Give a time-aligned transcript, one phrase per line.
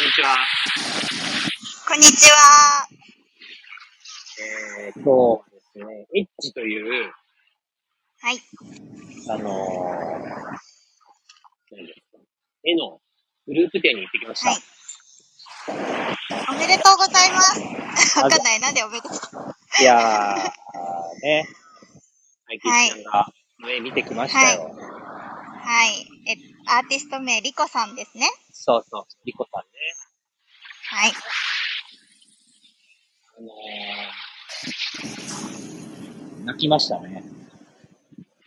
[0.00, 0.36] こんにちは。
[1.86, 2.88] こんにちは。
[4.88, 7.12] えー、今日はですね、エッジという、
[8.22, 8.40] はい。
[9.28, 9.52] あのー、
[11.72, 12.18] 何ですか、
[12.64, 13.02] 絵の
[13.46, 14.48] グループ展に行ってきました。
[14.52, 14.58] はい
[16.48, 18.18] おめでとうございます。
[18.20, 18.60] わかんない。
[18.60, 19.12] なんでおめでとう。
[19.82, 21.46] いやー、ね、
[22.48, 23.26] 愛吉さんが
[23.60, 24.74] の絵見てきましたよ。
[25.62, 26.06] はい。
[26.26, 26.36] え、
[26.66, 28.26] アーティスト名、リコさんですね。
[28.52, 29.69] そうそう、リコさんね。
[30.92, 31.12] はい。
[33.38, 37.22] あのー、泣きましたね。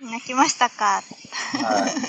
[0.02, 1.02] 泣きましたか？
[1.06, 1.94] はい。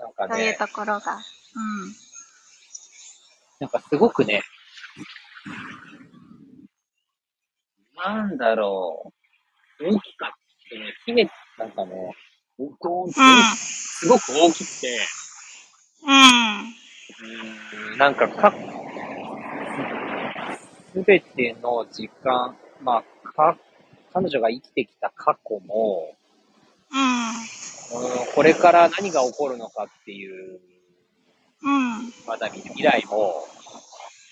[0.00, 1.14] なんかね、というところが。
[1.14, 1.94] うん。
[3.60, 4.42] なんかすごくね、
[7.94, 9.12] なんだろ
[9.80, 10.30] う、大きかっ
[10.70, 12.16] たね、姫、なんかね、
[12.58, 13.20] ドーンって
[13.56, 15.06] すごく大きくて、
[16.06, 16.60] うん。
[16.60, 18.52] うーんなんかか、
[20.92, 23.56] すべての時間、まあ、か、
[24.12, 26.16] 彼女が生きてきた過去も、
[26.90, 27.28] うん。
[27.30, 30.60] うんこれから何が起こるのかっていう、
[31.62, 32.12] うん。
[32.26, 33.34] まだ未来も、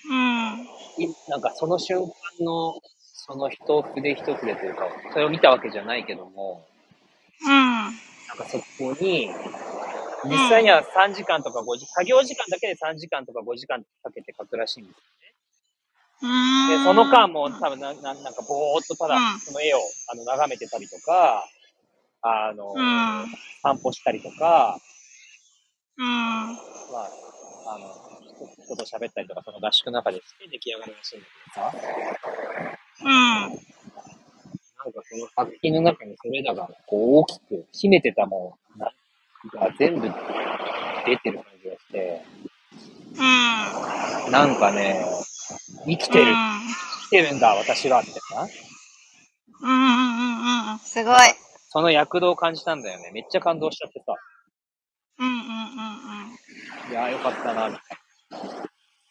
[0.09, 1.03] うん。
[1.03, 6.65] いなんかその瞬間の、その一筆一筆というか、それを見たわけじゃないけども、
[7.41, 7.49] うん。
[7.51, 7.91] なん
[8.37, 9.29] かそこに、
[10.29, 14.97] 実際には3時間とか5時、作業時間だけで3時間とか5時間かけて書くらしいんです
[16.23, 16.71] うん。
[16.71, 16.77] よ。
[16.77, 19.79] で、その間も多分な、ななんかぼーっとただうんその絵を
[20.11, 21.47] あの眺めてたりとか、
[22.21, 23.25] あの、うん。
[23.61, 24.79] 散歩したりとか、
[25.97, 26.05] うん。
[26.05, 26.53] ま
[26.99, 27.09] あ、
[27.75, 27.87] あの、
[28.45, 31.97] 人人と喋ったりとか、その合宿の中で出来上がるらしいんだけどさ、
[33.03, 33.67] うん。
[34.87, 38.85] なんかその作品の中にそれらがこう大きく秘めてたもの
[39.53, 40.09] が全部
[41.05, 42.25] 出てる感じがして、
[43.17, 44.31] うん。
[44.31, 45.05] なんかね、
[45.85, 48.41] 生きてる、生きてるんだ、私は、ってな。
[49.61, 49.69] うん。
[49.69, 49.79] うん。
[49.79, 50.71] うん。
[50.73, 50.79] うん。
[50.79, 51.17] すごい。
[51.69, 53.11] その躍動を感じたんだよね。
[53.13, 54.13] めっちゃ感動しちゃってさ。
[55.19, 55.27] うん。
[55.27, 55.35] うん。
[55.35, 55.41] う
[56.89, 56.91] ん。
[56.91, 57.97] いやーよかったな、みたい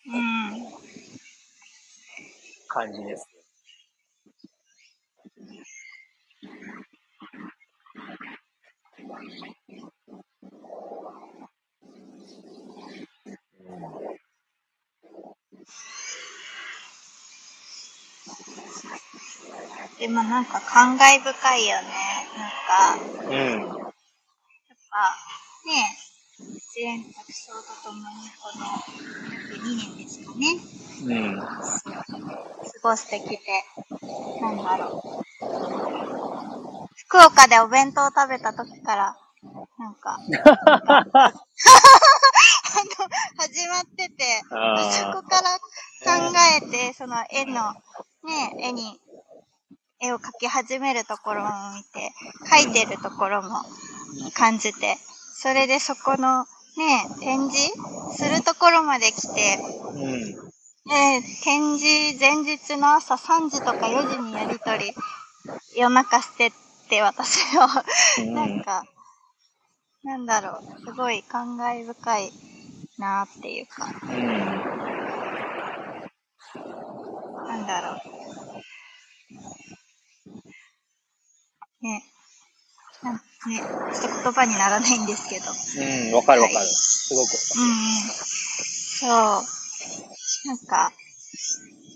[0.08, 0.16] うん。
[0.16, 0.62] うん。
[0.64, 0.70] な
[2.68, 3.26] 感じです。
[20.06, 21.88] でもなんか感慨深いよね。
[22.38, 23.32] なんか、うん。
[23.32, 23.90] やっぱ、
[25.66, 25.98] ね
[26.38, 28.66] 一円卓勝とともにこの
[29.64, 30.62] 2年ですかね。
[31.02, 31.40] うん。
[31.40, 31.50] 過
[32.84, 33.64] ごしてきて、
[34.40, 35.46] なんだろう。
[36.94, 39.16] 福岡でお弁当を食べた時から、
[39.76, 40.20] なんか、
[40.84, 41.32] あの、
[43.38, 44.54] 始まってて、そ
[45.20, 45.58] こから
[46.04, 47.74] 考えて、その絵の、
[48.22, 49.00] ね、絵に、
[50.00, 52.12] 絵を描き始めるところも見て、
[52.50, 53.62] 描いてるところも
[54.34, 54.96] 感じて、
[55.34, 57.72] それでそこの、ね、展示
[58.16, 59.58] するところまで来て、
[59.94, 60.46] うん。
[60.88, 64.92] で、展示前日の朝3時とか4時にやりとり、
[65.76, 66.52] 夜中してっ
[66.88, 67.84] て私は、
[68.18, 68.84] うんなんか、
[70.04, 72.32] なんだろう、すごい感慨深い
[72.98, 74.36] なっていうか、うん。
[77.48, 78.15] なんだろう。
[81.82, 82.04] ね。
[83.02, 83.60] なんね、
[83.92, 85.44] ちょっと言葉にならないんですけど。
[85.50, 86.66] うん、わかるわかる。
[86.66, 88.10] すごくわかうんうん。
[88.98, 89.56] そう。
[90.48, 90.92] なんか、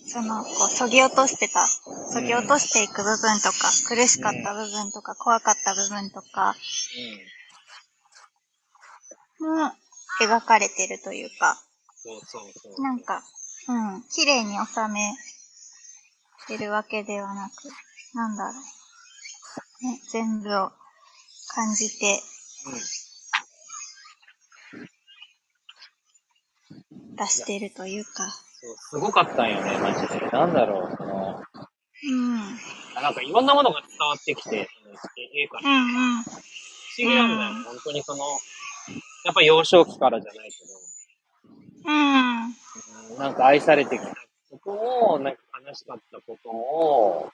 [0.07, 6.55] その、こう、そぎ落としてた、そぎ落としていく部分とか、苦しかった部分とか、怖かった部分とか、
[9.41, 9.47] る。
[9.47, 9.73] も
[10.21, 11.57] 描かれてるというか、
[12.05, 12.19] うん。
[12.19, 12.83] そうそうそう。
[12.83, 13.23] なんか、
[13.69, 15.15] うん、綺麗に収め
[16.49, 17.69] てるわけではなく、
[18.15, 18.55] なんだろう。
[19.83, 20.71] ね、全部を
[21.55, 22.21] 感じて。
[27.17, 28.27] 出してるというか、
[28.91, 30.27] すごかったんよね、マジで。
[30.31, 31.43] なんだろう、その、
[32.03, 32.37] うん、
[32.95, 34.69] なんかいろんなものが伝わってきて、
[35.35, 35.59] 絵か。
[35.59, 36.39] らうん、うん、不思
[36.97, 38.25] 議なんだよ、本当にその、
[39.25, 44.15] やっぱ幼少期からじゃないけうん、ど、うんなんか愛されてきた
[44.51, 47.33] ことも、なんか悲しかったことも、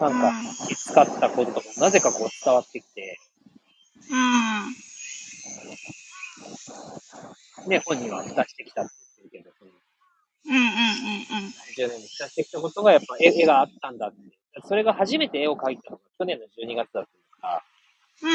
[0.00, 0.32] なんか
[0.68, 3.18] きつかったことも、なぜかこう伝わってきて、
[4.10, 4.16] う
[7.66, 9.70] ん、ね、本人は蓋してきたって言ってるけど、その
[10.48, 10.66] うん、うん、うん、
[11.76, 14.16] 10年に蓋してきたことがやっぱ絵絵があったんだって。
[14.64, 17.62] それが初めて絵を描いたのが去年の12月だったから、
[18.22, 18.30] うん。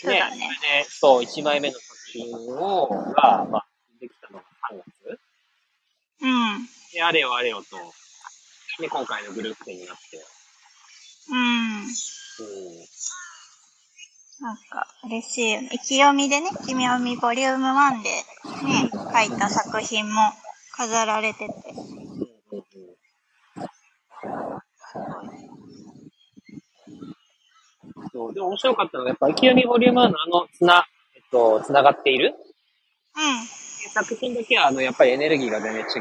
[0.00, 0.36] そうね、だね。
[0.36, 3.66] それで、そう、1枚目の作品を、が、まあ、
[4.00, 5.18] できたのが3月
[6.22, 6.68] うん。
[6.92, 7.76] で、あれよあれよと、
[8.80, 10.24] で、今回のグループ展になって、
[11.30, 11.82] うん。
[11.82, 11.88] うん。
[14.40, 15.70] なんか、嬉しいよね。
[15.72, 20.20] 意気読みでね、君読みボリューム1でね、書いた作品も
[20.76, 21.54] 飾られてて。
[28.12, 28.34] そう。
[28.34, 30.86] でも面白かったのが、やっぱ、意気読みボリューム1のあの、つな、
[31.16, 32.34] えっと、つながっている
[33.86, 36.00] う作品だけは、あの、やっぱりエネルギーが全然違くて、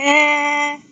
[0.00, 0.02] ん。
[0.02, 0.91] へえ。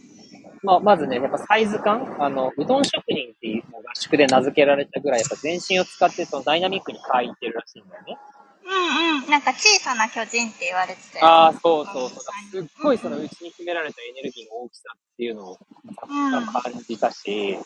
[0.63, 8.19] まあ、まずね、やっぱサイズ感あの、うどん職人っていう合宿で名付けられたぐらい、やっぱ全身を使って、そのダイナミックに書いてるらしいんだよね。
[8.65, 9.31] うんうん。
[9.31, 11.27] なんか小さな巨人って言われてたよ。
[11.27, 12.21] ああ、そうそうそう。
[12.51, 15.59] すっごいその内に秘められたエネルギーの大きさっていうのを
[15.97, 17.63] 感じたし、やっ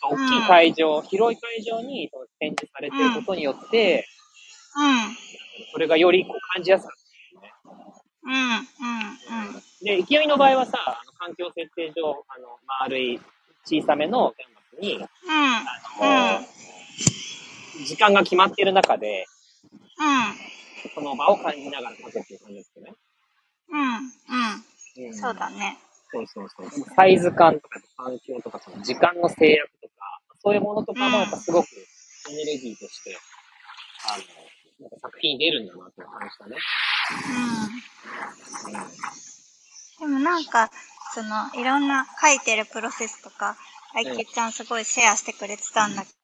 [0.00, 4.06] ぱ大きい会場、広い会場にその展示されてることによって、
[4.76, 5.72] うん。
[5.72, 7.05] それがよりこう感じやすかった。
[8.26, 8.32] うん。
[8.32, 9.54] うん。
[9.54, 9.62] うん。
[9.82, 13.20] で、勢いの場合はさ、あの環境設定上、あの、丸い
[13.64, 15.04] 小さめのキャンバスに、うん。
[16.02, 19.26] あの、時間が決まっている中で、
[19.98, 20.92] うん。
[20.94, 22.92] その場を感じながら書くっていう感じですよね。
[23.70, 23.80] うん。
[23.80, 23.90] うん。
[25.06, 25.78] うんそうだね。
[26.10, 26.70] そうそうそう。
[26.94, 31.66] サイズ感とか環境とか、その時間の制約とか、そういうものとかもやっぱすごく
[32.30, 33.18] エネルギーとして、
[34.08, 34.24] あの、
[34.80, 36.56] なんか作品に出るんだなって感じたね。
[37.10, 37.14] う
[40.04, 40.06] ん。
[40.06, 40.70] でもなんか、
[41.14, 43.56] その、いろんな書いてるプロセスとか、
[43.94, 46.14] あいきちゃんすごいシェアしてくれてたんだけど、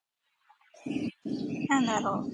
[1.69, 2.31] なんだろう。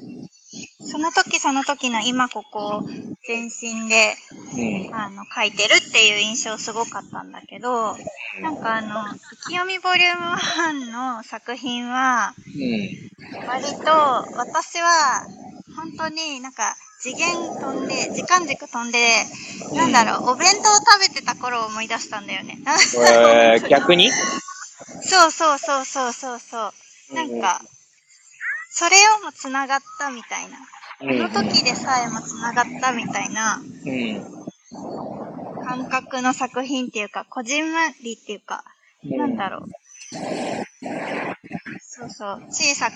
[0.86, 2.84] その時その時の今ここ
[3.28, 4.16] 全身で、
[4.54, 4.58] う
[4.92, 4.96] ん。
[4.96, 7.96] あの、書いてるっていう印象すごかったんだけど、
[8.42, 12.52] なんかあの、意気読みボリューム1の作品は、うん。
[13.48, 13.72] 割と
[14.38, 15.26] 私は
[15.76, 19.00] 本当になんか次元飛んで、時間軸飛んで、
[19.74, 22.58] なんだろう、お弁当食べてた頃を思い出したんだよね。
[22.98, 24.12] えー、 逆に？
[25.02, 26.74] そうそうそうそうそうそ
[27.12, 27.16] う。
[27.16, 27.62] なんか、
[28.72, 30.58] それをも繋がったみたいな。
[31.00, 34.46] この時でさえも繋がったみたいなうん。
[35.66, 38.66] 感覚の作品っていうか、こじんまりっていうか、
[39.04, 39.70] なんだろう。
[41.82, 42.96] そうそう、小さく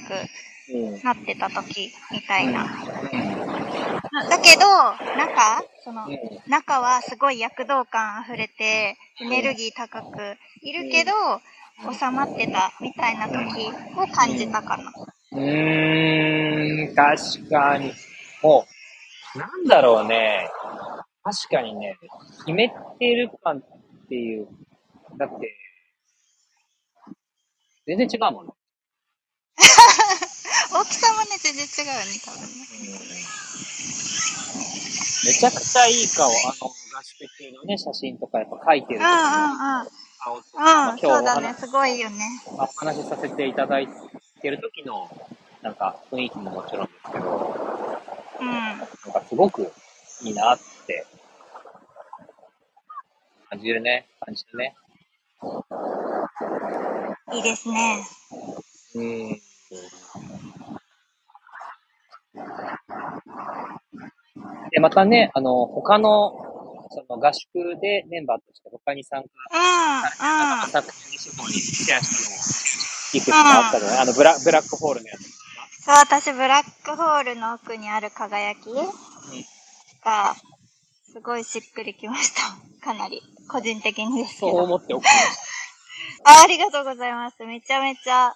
[0.73, 1.01] うん。
[1.03, 2.65] なってた時みたいな。
[4.13, 4.61] だけど、
[5.17, 6.07] 中、その、
[6.47, 11.11] 中はすごい躍動感あふれて、エネルギー高くいるけど、
[11.91, 14.91] 収まってたみたいな時を感じたかな。
[15.31, 17.91] うーん、確かに。
[18.43, 18.67] も
[19.35, 20.47] う、なんだろうね。
[21.23, 21.97] 確かにね、
[22.39, 22.69] 決め
[22.99, 23.61] てる感っ
[24.09, 24.47] ていう、
[25.17, 25.57] だって、
[27.87, 28.53] 全然違うもんね。
[30.73, 32.65] 大きさもね、全然違うよね、多分ね。
[35.25, 39.87] めちゃくちゃいい顔、あの、合宿中のね、写真とかやっぱ描いてるうんうんうん。
[40.19, 42.25] 顔とか、うん、そうだね、話すごいよね。
[42.57, 43.87] お話しさせていただい
[44.41, 45.09] てる時の、
[45.61, 47.55] なんか雰囲気ももちろんですけど、
[48.41, 48.49] うん。
[48.49, 49.71] なんかすごく
[50.23, 51.05] いいなって、
[53.49, 54.75] 感じるね、感じるね。
[57.31, 58.03] いいですね。
[58.95, 59.52] うん。
[64.73, 66.33] で、またね、あの、他の、
[66.89, 70.69] その合宿でメンバーとして他に参加うん、うん。
[70.69, 72.43] 作品にシフォンにシェアしたのも、
[73.13, 73.97] いくつかあったのね。
[74.01, 75.43] あのブラ、ブラックホールのやつ
[75.85, 78.73] そう、私、ブラックホールの奥にある輝き
[80.03, 80.35] が、
[81.11, 82.41] すごいしっくりきました。
[82.83, 83.21] かなり。
[83.47, 84.53] 個人的にですけど。
[84.53, 85.15] そう思っておきまし
[86.25, 87.43] あありがとうございます。
[87.45, 88.33] めちゃめちゃ、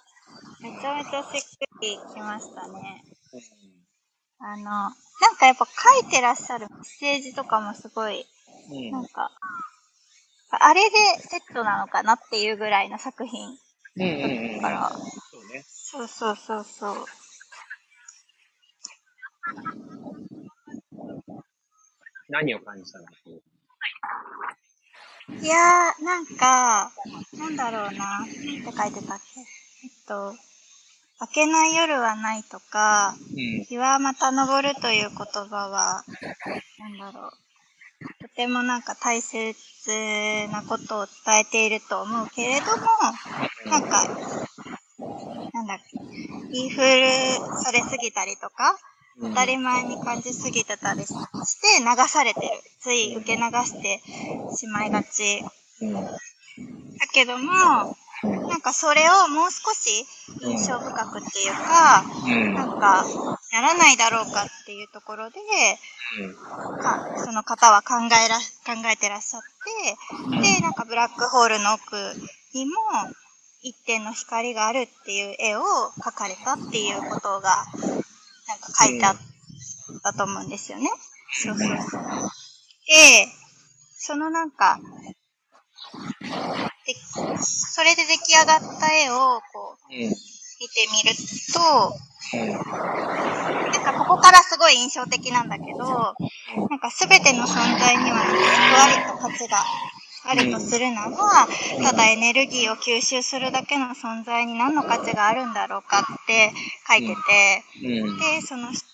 [0.60, 3.02] めちゃめちゃしっくりきましたね。
[3.32, 3.77] た。
[4.40, 4.94] あの、なん
[5.38, 8.24] かやっぱ書いてらっしゃるメッセージとかもすごい、
[8.70, 8.90] うん。
[8.92, 9.30] なんか、
[10.50, 13.58] あれでセットなのかなっていうぐらいの作品。
[13.96, 14.62] うんうんうんうん。
[14.62, 14.98] だから、そ
[15.40, 15.64] うね。
[15.66, 17.06] そうそうそうそう。
[22.28, 23.04] 何を感じたの？
[25.40, 26.92] いやー、なんか、
[27.38, 28.20] なんだろうな。
[28.20, 28.34] なんて
[28.76, 29.40] 書いてたっけ？
[29.40, 30.34] えっと、
[31.20, 33.64] 明けない夜はないとか、うん。
[33.64, 35.16] 日はまた昇るという言
[35.48, 36.04] 葉は、
[36.78, 37.32] なんだろう。
[38.22, 39.54] とてもなんか大切
[40.52, 42.86] なことを伝えていると思うけれども、
[43.66, 44.06] なんか、
[45.52, 45.98] なんだっけ、
[46.52, 46.82] 言い古
[47.62, 48.78] されすぎたりとか、
[49.20, 51.14] 当たり前に感じすぎてたりし
[51.60, 52.46] て流されてる。
[52.80, 54.00] つい受け流して
[54.56, 55.42] しまいがち。
[55.80, 55.94] うん。
[55.94, 56.10] だ
[57.12, 60.06] けども、なんかそれをもう少し
[60.42, 62.54] 印象深くっていうか、うん。
[62.54, 63.04] なんか、
[63.52, 65.40] ならないだろうかっていうところで、
[66.82, 69.42] かその方は考えら、考えてらっしゃっ
[70.32, 71.96] て、で、なんかブラックホールの奥
[72.54, 72.72] にも
[73.62, 75.62] 一点の光があるっていう絵を
[76.00, 77.66] 描かれたっていうことが、
[78.48, 79.16] なんか書いてあっ
[80.02, 80.90] たと思うんですよね。
[81.32, 82.00] そうそうそう。
[82.86, 83.28] で、
[83.96, 84.80] そのなんか、
[86.88, 86.96] で
[87.38, 90.14] それで出来上がった絵をこううん。
[90.60, 91.14] 見てみる
[91.54, 91.94] と、
[92.34, 92.48] うん。
[92.50, 99.58] なんかここからすごい印象的なんだけど、なんか全ての存在には役割と価値が
[100.24, 101.46] あるとするなら、
[101.84, 106.52] ただエネルギーを吸収するだけの存在に何の価値があるんだろうかって
[106.88, 108.18] 書いてて、うん。
[108.18, 108.84] で、その人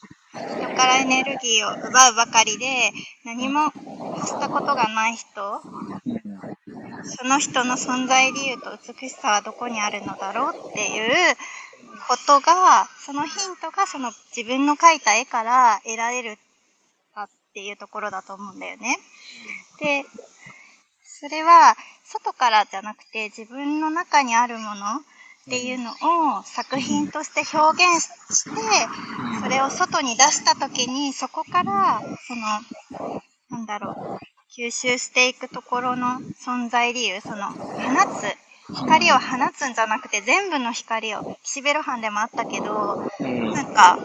[0.76, 2.92] からエネルギーを奪うばかりで
[3.24, 3.70] 何も
[4.16, 5.62] 発したことがない人、
[7.04, 11.36] その人の存在理由と美しさはどこにあるのだろうっていう
[12.08, 18.98] ことが、そのヒントがその自分の描いた絵から得られるっていうところだと思うんだよね。
[19.78, 20.04] で、
[21.04, 25.90] それは外からじゃなくて自分の中にあるものっていうの
[26.38, 28.50] を作品として表現して、
[29.42, 33.20] それを外に出した時にそこからその、
[33.50, 39.20] なんだろう、吸収していくところの存在理由、その、放つ、光を放
[39.52, 43.52] つんじゃなくて全部の光を、岸辺露伴でもあったけど、うん。
[43.52, 43.98] なんか、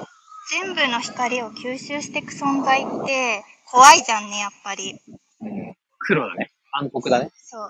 [0.50, 5.00] 全部の光を吸収していく存在って怖いじゃんね、やっぱり。
[5.42, 6.50] うん黒だね。
[6.72, 7.32] 暗黒だね。
[7.36, 7.70] そう。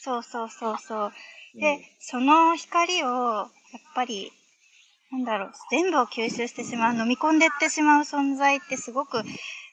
[0.00, 1.12] そうそうそうそう。
[1.54, 3.48] で、その光を、やっ
[3.94, 4.32] ぱり、
[5.12, 9.24] なんだろう、全部を吸収してしまう、飲み込んでってしまう存在ってすごくうん。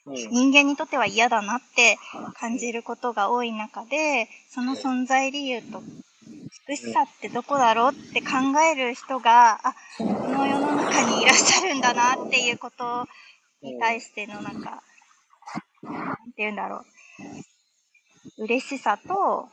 [0.06, 1.98] 人間にとっては嫌だなって
[2.38, 5.82] 感じることが多い中で、その存在理由と
[6.68, 8.28] 美しさってどこだろうって考
[8.60, 13.06] える人が、あ、この世の中にいらっしゃるんだなっていうこと
[13.62, 14.82] に対してのなんか、
[15.82, 16.84] なんて言うんだろ
[18.38, 18.44] う。
[18.44, 19.48] 嬉しさと、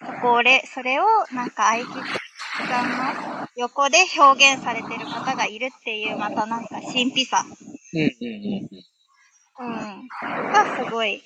[0.00, 1.94] そこで、それをなんか愛吉
[2.68, 7.44] さんの横で表現されてる方がいるっていうまたなんか神秘さ。
[7.92, 8.90] うんうんうん
[9.60, 10.08] うん。
[10.52, 11.22] がすごい、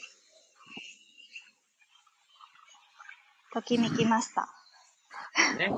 [3.52, 4.48] ときめきました。
[5.52, 5.58] うん。
[5.58, 5.70] ね。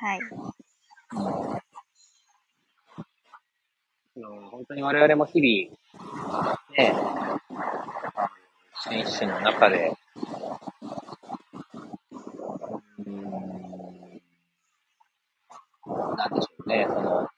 [0.00, 0.20] はい。
[4.50, 5.76] 本当に我々も日々、
[6.76, 6.94] ね、
[8.88, 9.92] 選手の中で、
[12.98, 14.22] うーん、
[16.16, 17.28] なんでしょうね、その、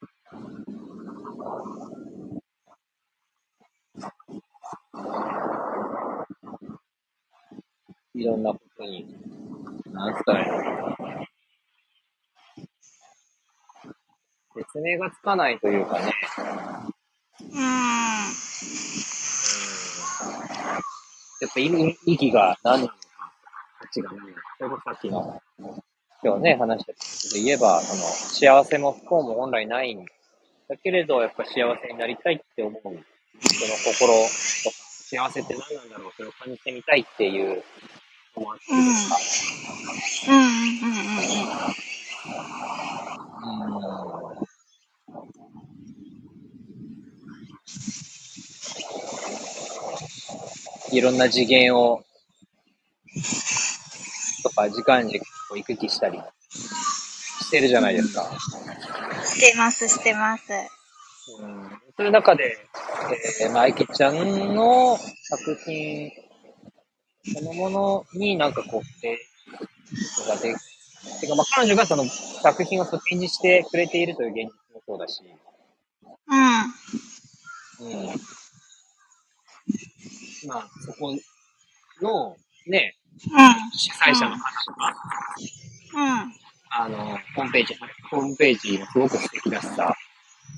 [8.14, 9.06] いろんなことに、
[9.92, 10.58] なんつったらいいの
[14.56, 16.12] 説明がつかないというかね、
[17.40, 17.62] うーん。
[21.40, 22.96] やっぱ意義が何なのか、
[23.80, 25.40] 価値が何なのか、それこそさっきの、
[26.24, 30.04] 今日ね、話したことで言えば、その、幸せも不幸も本来ないん
[30.68, 34.12] だけれど、やっぱ幸せになりたいって思う、その心
[34.64, 37.64] とか、幸せって何なんだろう、それを感じてみたいっていう
[38.36, 40.32] のもあってですか。
[40.32, 40.92] うん、うん、うん、
[50.92, 50.96] うん。
[50.96, 52.04] いろんな次元を、
[54.42, 58.30] とか時間軸を行き来したりしてるじゃないですか。
[59.24, 60.52] してます、してます。
[61.40, 62.58] うん、そういう中で、
[63.40, 66.10] えー、まあ、愛きちゃんの作品
[67.24, 69.18] そのものになんかこう、て、
[70.26, 70.54] がで、
[71.20, 72.04] てかまあ彼女がその
[72.42, 75.22] 作品を展示してくれているという現実もそうだし、
[77.80, 78.00] うん。
[78.10, 78.20] うん。
[80.48, 81.14] まあ、そこ
[82.02, 82.36] の、
[82.66, 83.78] ね、うん。
[83.78, 84.96] 主催者の方とか、
[85.94, 86.32] うん。
[86.70, 87.74] あの、ホームページ、
[88.10, 89.94] ホームページもすごく素敵だしさ、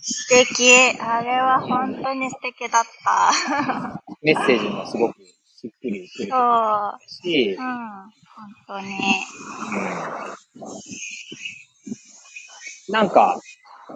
[0.02, 0.98] 素敵。
[1.00, 4.02] あれは本当に素敵だった。
[4.22, 6.98] メッセージもすごくしっくりくるそう。
[7.06, 7.66] しう、ん。
[7.66, 8.12] 本
[8.66, 8.98] 当に。
[12.88, 13.40] なんか、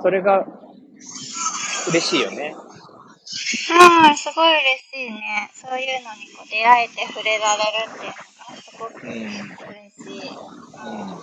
[0.02, 0.46] それが
[1.88, 2.54] 嬉しいよね。
[2.56, 5.50] うん、すごい嬉しいね。
[5.54, 8.16] そういうのにこう出会えて触れられるっていうの
[8.50, 9.12] がすごくうん。
[9.12, 10.30] 嬉しい。
[10.30, 11.13] うん。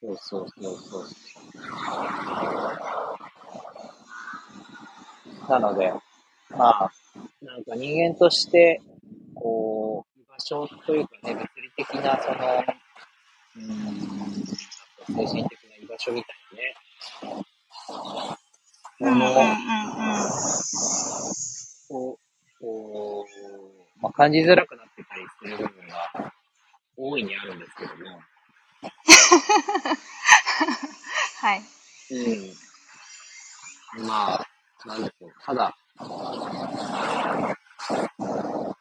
[0.00, 1.06] そうそうそうそう。
[5.50, 5.92] なので、
[6.50, 6.92] まあ、
[7.42, 8.80] なんか人間として、
[9.34, 12.64] こう、居場所というかね、物理的な、その、
[13.56, 14.44] うーん、
[15.06, 16.74] 精神的な居場所みたいなね、
[19.00, 19.32] もの
[21.90, 22.18] を、
[22.60, 26.32] こう、まあ、感じづらくなってたりする部分が
[26.96, 28.19] 大いにあるんですけども、
[31.40, 31.62] はい。
[32.10, 32.14] う
[34.02, 34.06] ん。
[34.06, 34.46] まあ、
[34.86, 35.32] なんでしょう。
[35.44, 35.76] ただ、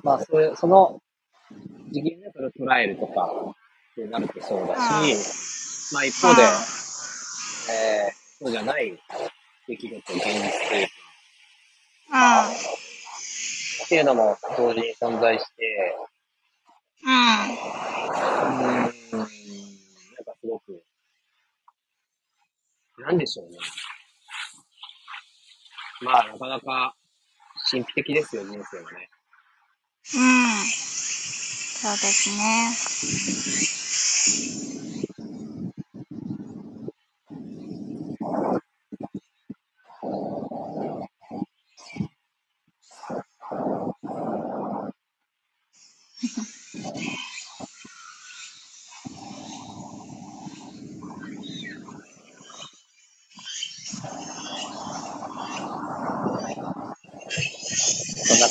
[0.03, 1.01] まあ、それ、その
[1.91, 3.29] 次元でそれを捉えるとか、
[3.91, 4.79] ってなるとそうだし、
[5.93, 8.13] まあ一方で、えー、
[8.45, 8.97] そうじゃない
[9.67, 10.13] 出来事、現実
[10.69, 10.88] という
[12.11, 12.53] か、うん。
[12.53, 12.57] っ
[13.89, 15.95] ていうのも同時に存在して、
[17.03, 17.11] うん。
[17.11, 18.88] うーん、
[20.68, 20.84] ごく、
[23.00, 23.58] なんでしょうね。
[26.01, 26.96] まあ、なかなか
[27.70, 29.10] 神秘的ですよ、人生はね。
[30.16, 30.66] うん。
[30.66, 32.30] そうです
[35.06, 35.09] ね。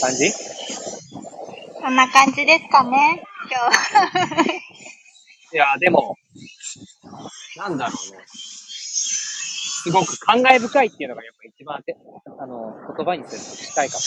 [0.08, 0.32] 感じ？
[1.80, 4.56] そんな感じですかね、今日。
[5.52, 6.16] いや、でも、
[7.56, 8.24] なんだろうね。
[8.26, 11.96] すごく感慨深いっていうのがやっぱ一番て、
[12.38, 14.02] あの、言葉にすると近いかも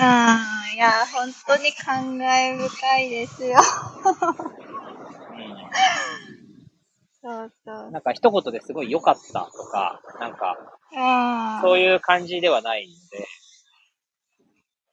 [0.00, 0.74] うん。
[0.74, 3.50] いや、本当に感慨深いですよ。
[3.50, 3.60] ね。
[7.22, 7.90] そうそう。
[7.90, 10.56] なんか一言ですごい良かったとか、なんか、
[10.92, 11.62] うん。
[11.62, 13.28] そういう感じではないんで、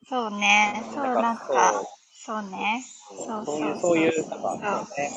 [0.09, 0.83] そうね。
[0.93, 2.83] そう、なんそかう、そうね。
[3.25, 4.61] そうそういう、そそういう、なんか、そう
[4.97, 5.11] ね、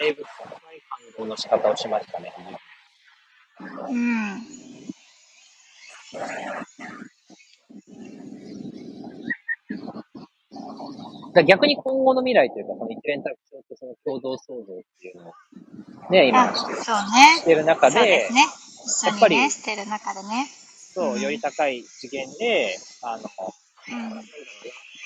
[0.00, 0.22] 感慨深
[0.74, 2.32] い感動の仕方をしましたね。
[3.88, 4.46] うん。
[11.34, 15.32] だ逆に今後の未来というか、この一連卓上とその共同創造っていうのを、
[16.10, 17.38] ね、今あ、してそうね。
[17.40, 18.40] してる中そうでで、すね。
[19.06, 20.46] やっぱりにね、してる中でね。
[20.94, 23.59] そうう、んより高い次元で、あの、うん。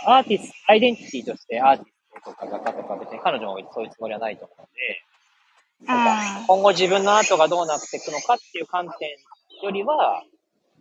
[0.06, 5.02] アーティスト、アイデンティティとしてアーティストとか画家とか別に彼女もそういうつもりはないと思うので、
[5.86, 9.10] なんか今後自分のアートがどうなっていくのかっていう観点
[9.62, 10.22] よりは、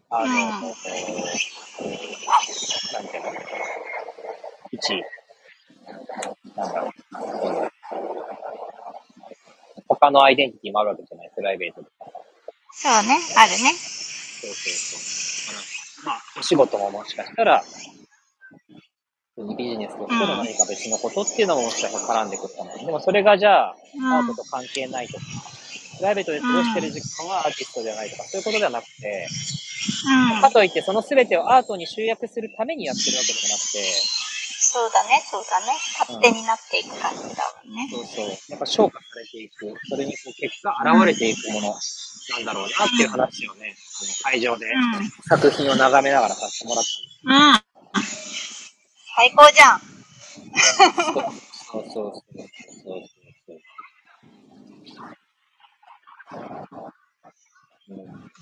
[0.10, 0.34] あの、うん
[2.94, 3.32] なんていうの
[4.72, 5.04] 一、
[6.56, 6.92] なんだろう、
[9.88, 12.12] 他のアイデンティティもあるわけじゃない、プライベートとか。
[12.72, 13.20] そうね。
[13.38, 13.74] あるね。
[13.74, 15.73] そうそうそう。
[16.06, 17.64] まあ、お仕事ももしかしたら、
[19.58, 22.78] ビジネスとしての何か別のことっていうのももしかしたら絡んでくるかも。
[22.78, 25.26] でもそれがじゃあ、うんアートと関係ないとか、
[25.98, 29.28] プライベートで過ごしてる時間はアーティストじゃないとか、そういうことではなくて、
[30.36, 30.52] うんか。
[30.52, 33.84] といってその全てをアートに集約するためにやってるわけでもなくて、
[34.66, 35.74] そうだね、そうだね。
[36.00, 37.90] 勝手になっていく感じだもんね。
[37.92, 41.76] そうそう、やっぱ昇華されていく、それにこう結果現れていくもの
[42.38, 45.10] なんだろうなっていう話をね、あの会場でうん。
[45.30, 48.74] 作品を眺めながらさせてもらったんですうん。
[49.16, 49.80] 最高じゃん。
[51.14, 51.24] そう
[51.74, 52.48] そうそうそう
[52.84, 53.08] そう
[53.48, 53.60] そう。
[57.90, 58.34] うん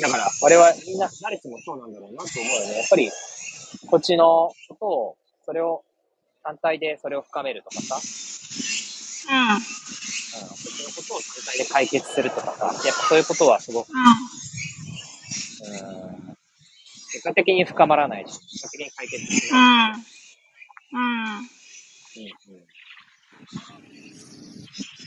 [0.00, 2.78] だから、我々みんな、誰しもそうなんだろうなと思うよね。
[2.78, 3.10] やっぱり、
[3.88, 5.84] こっちのことを、それを、
[6.42, 7.98] 単体でそれを深めるとかさ、う
[9.58, 9.81] ん。
[10.98, 14.02] うん、ことを単体で解決するとかさ、やっぱそういうことはすごく、ううん、
[17.12, 19.52] 結果的に深まらないし、結果的に解決しん。
[19.54, 19.92] ない。
[20.92, 21.00] うん。
[21.00, 21.36] うん。
[21.36, 21.44] うんうん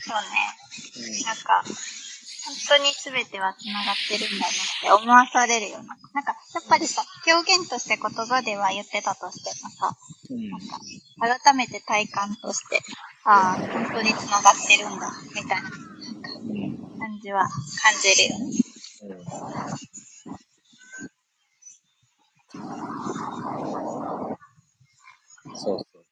[0.06, 0.28] そうね。
[1.24, 1.64] なんか、
[2.46, 5.96] 本当に全ては繋がってるんだなって思わされるような。
[6.14, 9.96] なんか、やっぱりさ、表現として言葉では言ってたとしてもさ、
[10.30, 12.80] うんなんか、改めて体感として、
[13.24, 15.70] ああ、本当に繋がってるんだ、みたいな
[16.38, 17.48] うん感じは
[17.82, 18.46] 感じるよね。
[19.02, 19.56] うん
[25.56, 26.04] そうそう。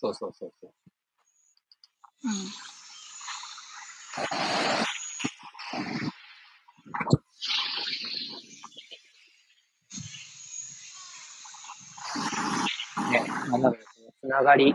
[0.00, 0.57] そうそうそうそ
[2.24, 2.28] う。
[2.28, 2.34] うん。
[13.10, 13.78] ね、なんだろう、
[14.20, 14.74] つながりう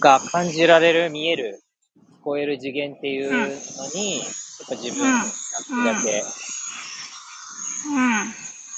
[0.00, 1.62] が感じられる、見える、
[2.20, 3.46] 聞こえる次元っていうの
[3.94, 5.30] に、ちぱ自分がで
[5.64, 6.24] きるだけ、
[7.88, 8.34] うん。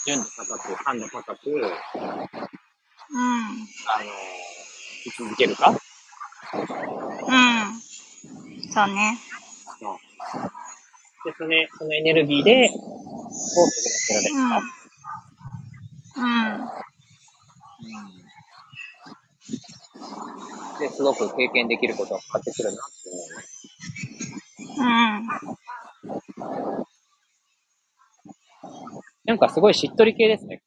[0.06, 1.66] 純度高く、感度高く、うん。
[3.12, 3.48] あ
[4.04, 4.10] の、
[5.04, 5.74] 居続けるかう
[7.02, 7.05] ん。
[8.76, 9.16] そうね。
[11.24, 14.60] で、その、そのエネルギーで、を巡らせられるか。
[16.18, 16.20] う
[20.76, 20.78] ん。
[20.78, 23.08] で、すごく経験できることが変わってくるなって
[24.76, 24.84] 思。
[24.84, 25.26] うん。
[29.24, 30.62] なんかすごいしっとり系ですね。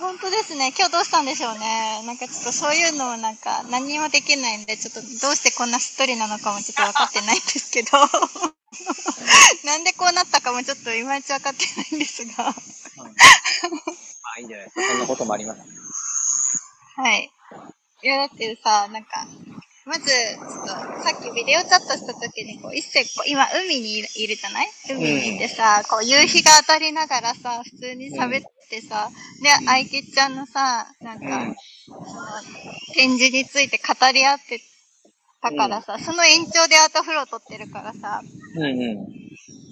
[0.00, 0.72] 本当ですね。
[0.78, 2.02] 今日どうしたんでしょうね。
[2.06, 7.90] なんかちょっとそういうのもなんか何もできないんで、ちょっとどうしてこんなしっとりなのかもちょっと分かってないんですけど。
[9.66, 12.44] なんでこうなったかもちょっといまいち分かってないんですが。
[12.44, 12.54] ま
[14.36, 14.86] あいいんじゃないですか。
[14.88, 15.60] そんなこともあります。
[16.96, 17.30] はい。
[18.02, 19.26] いや、だってさ、なんか、
[19.84, 24.70] まず、ちょっと、さっきビデオチャットした時に、こう、一世、こう今、海にいるいるじゃない？
[24.90, 28.42] 海にいてさ、こう、夕日が当たりながらさ、普通に喋っ
[28.72, 29.10] てさ、
[29.42, 31.54] で、愛吉ちゃんのさ、なんか、うん
[31.84, 32.00] その、
[32.94, 34.60] 展示について語り合って
[35.42, 38.22] たからさ、その延長でアートフロー撮ってるからさ、
[38.56, 38.78] うんうん。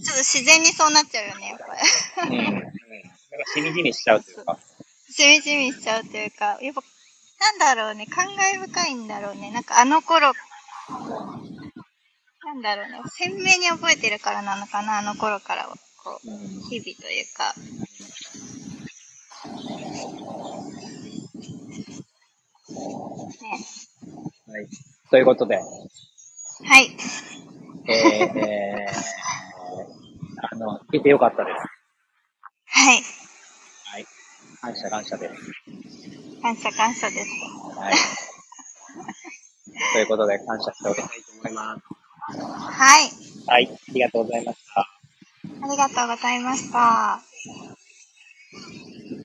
[0.05, 2.37] ちょっと自然にそうなっちゃうよね、やっぱり。
[2.37, 2.45] うん。
[2.45, 2.53] うん。
[2.53, 2.69] なんか
[3.55, 4.59] しみじみしちゃうというか。
[5.11, 6.83] しみじみしちゃうというか、やっぱ、
[7.41, 9.51] なんだろうね、感慨深いんだろうね。
[9.51, 10.35] なんかあの頃、
[12.45, 16.39] なんだろうね、鮮明に覚えてるからなのかな、あの頃からは、こう、うん。
[16.69, 17.55] 日々というか。
[23.43, 23.59] ね。
[24.47, 24.69] はい。
[25.11, 25.63] ということで、は
[26.81, 26.91] い。
[27.87, 28.93] えー、えー、
[30.53, 31.57] あの、聞いてよかったです。
[32.67, 33.03] はい。
[33.85, 34.07] はい。
[34.61, 35.35] 感謝感謝です。
[36.43, 37.29] 感謝感謝です。
[37.77, 37.95] はい。
[39.93, 41.83] ということで、感謝しておきたいと思います。
[42.39, 43.11] はい。
[43.47, 43.69] はい。
[43.69, 44.81] ありがとうございました。
[44.83, 47.21] ありがとうございました。